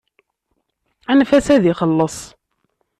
[1.11, 2.17] Anef-as ad ixelleṣ.